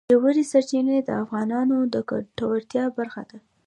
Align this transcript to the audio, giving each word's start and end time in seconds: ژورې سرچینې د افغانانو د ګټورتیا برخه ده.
ژورې 0.21 0.43
سرچینې 0.51 0.97
د 1.03 1.09
افغانانو 1.23 1.77
د 1.93 1.95
ګټورتیا 2.09 2.83
برخه 2.97 3.23
ده. 3.29 3.37